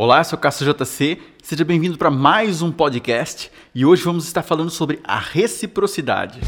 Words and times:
Olá, 0.00 0.18
eu 0.18 0.24
sou 0.24 0.38
Cássio 0.38 0.64
JC, 0.64 1.18
seja 1.42 1.64
bem-vindo 1.64 1.98
para 1.98 2.08
mais 2.08 2.62
um 2.62 2.70
podcast 2.70 3.50
e 3.74 3.84
hoje 3.84 4.04
vamos 4.04 4.28
estar 4.28 4.44
falando 4.44 4.70
sobre 4.70 5.00
a 5.02 5.18
reciprocidade. 5.18 6.38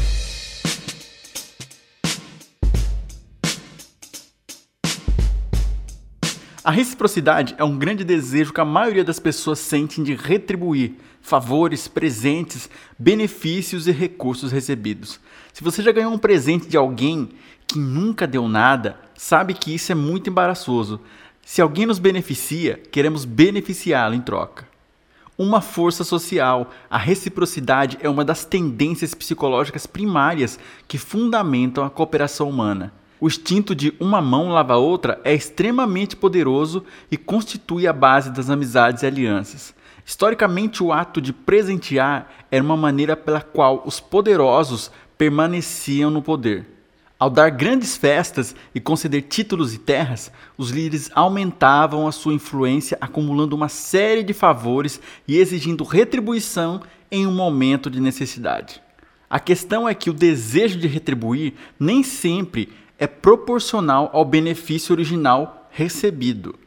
A 6.63 6.71
reciprocidade 6.71 7.53
é 7.57 7.63
um 7.65 7.77
grande 7.77 8.05
desejo 8.05 8.53
que 8.53 8.61
a 8.61 8.63
maioria 8.63 9.03
das 9.03 9.19
pessoas 9.19 9.59
sentem 9.59 10.01
de 10.01 10.15
retribuir 10.15 10.93
favores, 11.19 11.89
presentes, 11.89 12.69
benefícios 12.97 13.85
e 13.85 13.91
recursos 13.91 14.53
recebidos. 14.53 15.19
Se 15.51 15.61
você 15.61 15.83
já 15.83 15.91
ganhou 15.91 16.13
um 16.13 16.17
presente 16.17 16.69
de 16.69 16.77
alguém 16.77 17.27
que 17.67 17.77
nunca 17.77 18.25
deu 18.25 18.47
nada, 18.47 18.97
sabe 19.13 19.53
que 19.53 19.75
isso 19.75 19.91
é 19.91 19.95
muito 19.95 20.29
embaraçoso. 20.29 21.01
Se 21.43 21.61
alguém 21.61 21.85
nos 21.85 21.99
beneficia, 21.99 22.81
queremos 22.91 23.25
beneficiá-lo 23.25 24.15
em 24.15 24.21
troca. 24.21 24.67
Uma 25.37 25.59
força 25.59 26.03
social, 26.03 26.71
a 26.89 26.97
reciprocidade 26.97 27.97
é 28.01 28.07
uma 28.07 28.23
das 28.23 28.45
tendências 28.45 29.15
psicológicas 29.15 29.87
primárias 29.87 30.59
que 30.87 30.97
fundamentam 30.97 31.83
a 31.83 31.89
cooperação 31.89 32.47
humana. 32.47 32.93
O 33.19 33.27
instinto 33.27 33.75
de 33.75 33.93
uma 33.99 34.21
mão 34.21 34.49
lava 34.49 34.73
a 34.73 34.77
outra 34.77 35.19
é 35.23 35.33
extremamente 35.33 36.15
poderoso 36.15 36.83
e 37.09 37.17
constitui 37.17 37.87
a 37.87 37.93
base 37.93 38.31
das 38.31 38.49
amizades 38.49 39.03
e 39.03 39.07
alianças. 39.07 39.73
Historicamente, 40.05 40.83
o 40.83 40.91
ato 40.91 41.21
de 41.21 41.31
presentear 41.31 42.29
era 42.49 42.63
uma 42.63 42.77
maneira 42.77 43.15
pela 43.15 43.41
qual 43.41 43.83
os 43.85 43.99
poderosos 43.99 44.91
permaneciam 45.17 46.09
no 46.09 46.21
poder. 46.21 46.65
Ao 47.21 47.29
dar 47.29 47.51
grandes 47.51 47.95
festas 47.95 48.55
e 48.73 48.79
conceder 48.79 49.21
títulos 49.21 49.75
e 49.75 49.77
terras, 49.77 50.31
os 50.57 50.71
líderes 50.71 51.11
aumentavam 51.13 52.07
a 52.07 52.11
sua 52.11 52.33
influência, 52.33 52.97
acumulando 52.99 53.55
uma 53.55 53.69
série 53.69 54.23
de 54.23 54.33
favores 54.33 54.99
e 55.27 55.37
exigindo 55.37 55.83
retribuição 55.83 56.81
em 57.11 57.27
um 57.27 57.31
momento 57.31 57.91
de 57.91 58.01
necessidade. 58.01 58.81
A 59.29 59.39
questão 59.39 59.87
é 59.87 59.93
que 59.93 60.09
o 60.09 60.13
desejo 60.13 60.79
de 60.79 60.87
retribuir 60.87 61.53
nem 61.79 62.01
sempre 62.01 62.69
é 62.97 63.05
proporcional 63.05 64.09
ao 64.13 64.25
benefício 64.25 64.91
original 64.91 65.69
recebido. 65.69 66.57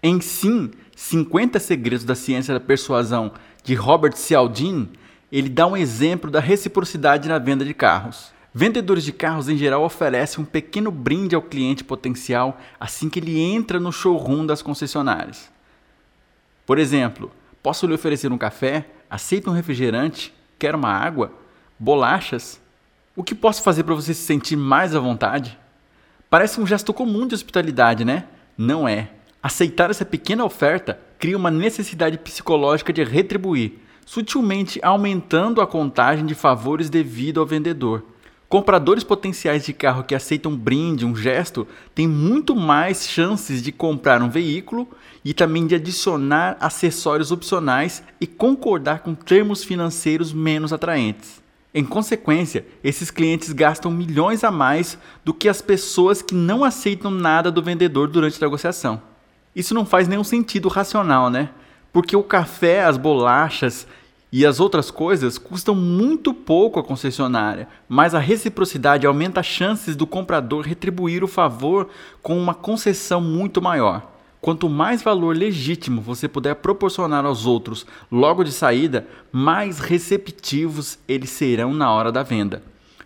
Em 0.00 0.20
sim, 0.20 0.70
50 0.94 1.58
Segredos 1.58 2.04
da 2.04 2.14
Ciência 2.14 2.54
da 2.54 2.60
Persuasão 2.60 3.32
de 3.64 3.74
Robert 3.74 4.14
Cialdini, 4.14 4.90
ele 5.32 5.48
dá 5.48 5.66
um 5.66 5.76
exemplo 5.76 6.30
da 6.30 6.38
reciprocidade 6.38 7.28
na 7.28 7.40
venda 7.40 7.64
de 7.64 7.74
carros. 7.74 8.32
Vendedores 8.56 9.02
de 9.02 9.12
carros 9.12 9.48
em 9.48 9.56
geral 9.56 9.82
oferecem 9.82 10.40
um 10.40 10.46
pequeno 10.46 10.92
brinde 10.92 11.34
ao 11.34 11.42
cliente 11.42 11.82
potencial 11.82 12.60
assim 12.78 13.10
que 13.10 13.18
ele 13.18 13.40
entra 13.40 13.80
no 13.80 13.90
showroom 13.90 14.46
das 14.46 14.62
concessionárias. 14.62 15.50
Por 16.64 16.78
exemplo, 16.78 17.32
posso 17.60 17.84
lhe 17.84 17.94
oferecer 17.94 18.30
um 18.30 18.38
café? 18.38 18.86
Aceita 19.10 19.50
um 19.50 19.52
refrigerante? 19.52 20.32
Quer 20.56 20.76
uma 20.76 20.88
água? 20.88 21.32
Bolachas? 21.76 22.60
O 23.16 23.24
que 23.24 23.34
posso 23.34 23.60
fazer 23.60 23.82
para 23.82 23.94
você 23.96 24.14
se 24.14 24.22
sentir 24.22 24.54
mais 24.54 24.94
à 24.94 25.00
vontade? 25.00 25.58
Parece 26.30 26.60
um 26.60 26.66
gesto 26.66 26.94
comum 26.94 27.26
de 27.26 27.34
hospitalidade, 27.34 28.04
né? 28.04 28.28
Não 28.56 28.86
é. 28.86 29.10
Aceitar 29.42 29.90
essa 29.90 30.04
pequena 30.04 30.44
oferta 30.44 31.00
cria 31.18 31.36
uma 31.36 31.50
necessidade 31.50 32.18
psicológica 32.18 32.92
de 32.92 33.02
retribuir, 33.02 33.80
sutilmente 34.06 34.78
aumentando 34.80 35.60
a 35.60 35.66
contagem 35.66 36.24
de 36.24 36.36
favores 36.36 36.88
devido 36.88 37.40
ao 37.40 37.46
vendedor. 37.46 38.13
Compradores 38.54 39.02
potenciais 39.02 39.64
de 39.66 39.72
carro 39.72 40.04
que 40.04 40.14
aceitam 40.14 40.52
um 40.52 40.56
brinde, 40.56 41.04
um 41.04 41.16
gesto, 41.16 41.66
têm 41.92 42.06
muito 42.06 42.54
mais 42.54 43.04
chances 43.04 43.60
de 43.60 43.72
comprar 43.72 44.22
um 44.22 44.30
veículo 44.30 44.86
e 45.24 45.34
também 45.34 45.66
de 45.66 45.74
adicionar 45.74 46.56
acessórios 46.60 47.32
opcionais 47.32 48.04
e 48.20 48.28
concordar 48.28 49.00
com 49.00 49.12
termos 49.12 49.64
financeiros 49.64 50.32
menos 50.32 50.72
atraentes. 50.72 51.42
Em 51.74 51.84
consequência, 51.84 52.64
esses 52.84 53.10
clientes 53.10 53.50
gastam 53.50 53.90
milhões 53.90 54.44
a 54.44 54.52
mais 54.52 54.96
do 55.24 55.34
que 55.34 55.48
as 55.48 55.60
pessoas 55.60 56.22
que 56.22 56.32
não 56.32 56.62
aceitam 56.62 57.10
nada 57.10 57.50
do 57.50 57.60
vendedor 57.60 58.06
durante 58.06 58.36
a 58.36 58.46
negociação. 58.46 59.02
Isso 59.52 59.74
não 59.74 59.84
faz 59.84 60.06
nenhum 60.06 60.22
sentido 60.22 60.68
racional, 60.68 61.28
né? 61.28 61.50
Porque 61.92 62.14
o 62.14 62.22
café, 62.22 62.84
as 62.84 62.96
bolachas 62.96 63.84
e 64.36 64.44
as 64.44 64.58
outras 64.58 64.90
coisas 64.90 65.38
custam 65.38 65.76
muito 65.76 66.34
pouco 66.34 66.80
à 66.80 66.82
concessionária, 66.82 67.68
mas 67.88 68.16
a 68.16 68.18
reciprocidade 68.18 69.06
aumenta 69.06 69.38
as 69.38 69.46
chances 69.46 69.94
do 69.94 70.08
comprador 70.08 70.66
retribuir 70.66 71.22
o 71.22 71.28
favor 71.28 71.86
com 72.20 72.36
uma 72.36 72.52
concessão 72.52 73.20
muito 73.20 73.62
maior. 73.62 74.10
Quanto 74.40 74.68
mais 74.68 75.04
valor 75.04 75.36
legítimo 75.36 76.00
você 76.00 76.26
puder 76.26 76.56
proporcionar 76.56 77.24
aos 77.24 77.46
outros 77.46 77.86
logo 78.10 78.42
de 78.42 78.50
saída, 78.50 79.06
mais 79.30 79.78
receptivos 79.78 80.98
eles 81.06 81.30
serão 81.30 81.72
na 81.72 81.92
hora 81.92 82.10
da 82.10 82.24
venda. 82.24 82.60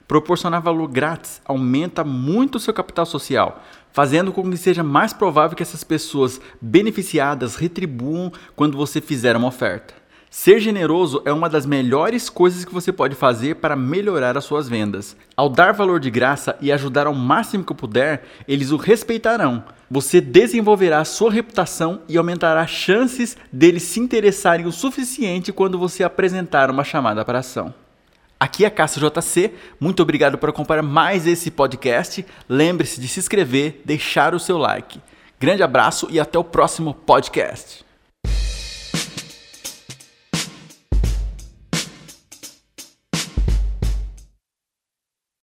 Proporcionar 0.08 0.62
valor 0.62 0.88
grátis 0.88 1.42
aumenta 1.44 2.02
muito 2.04 2.54
o 2.54 2.58
seu 2.58 2.72
capital 2.72 3.04
social, 3.04 3.62
fazendo 3.92 4.32
com 4.32 4.50
que 4.50 4.56
seja 4.56 4.82
mais 4.82 5.12
provável 5.12 5.54
que 5.54 5.62
essas 5.62 5.84
pessoas 5.84 6.40
beneficiadas 6.58 7.54
retribuam 7.54 8.32
quando 8.56 8.78
você 8.78 8.98
fizer 8.98 9.36
uma 9.36 9.48
oferta. 9.48 9.97
Ser 10.30 10.60
generoso 10.60 11.22
é 11.24 11.32
uma 11.32 11.48
das 11.48 11.64
melhores 11.64 12.28
coisas 12.28 12.62
que 12.62 12.72
você 12.72 12.92
pode 12.92 13.14
fazer 13.14 13.56
para 13.56 13.74
melhorar 13.74 14.36
as 14.36 14.44
suas 14.44 14.68
vendas. 14.68 15.16
Ao 15.34 15.48
dar 15.48 15.72
valor 15.72 15.98
de 15.98 16.10
graça 16.10 16.54
e 16.60 16.70
ajudar 16.70 17.06
ao 17.06 17.14
máximo 17.14 17.64
que 17.64 17.72
puder, 17.72 18.24
eles 18.46 18.70
o 18.70 18.76
respeitarão. 18.76 19.64
Você 19.90 20.20
desenvolverá 20.20 21.02
sua 21.06 21.32
reputação 21.32 22.02
e 22.06 22.18
aumentará 22.18 22.60
as 22.60 22.70
chances 22.70 23.38
deles 23.50 23.84
se 23.84 24.00
interessarem 24.00 24.66
o 24.66 24.72
suficiente 24.72 25.50
quando 25.50 25.78
você 25.78 26.04
apresentar 26.04 26.70
uma 26.70 26.84
chamada 26.84 27.24
para 27.24 27.38
ação. 27.38 27.72
Aqui 28.38 28.66
é 28.66 28.70
Cássio 28.70 29.00
JC, 29.00 29.52
muito 29.80 30.02
obrigado 30.02 30.36
por 30.36 30.50
acompanhar 30.50 30.82
mais 30.82 31.26
esse 31.26 31.50
podcast. 31.50 32.24
Lembre-se 32.46 33.00
de 33.00 33.08
se 33.08 33.18
inscrever, 33.18 33.80
deixar 33.82 34.34
o 34.34 34.38
seu 34.38 34.58
like. 34.58 35.00
Grande 35.40 35.62
abraço 35.62 36.06
e 36.10 36.20
até 36.20 36.38
o 36.38 36.44
próximo 36.44 36.92
podcast. 36.92 37.87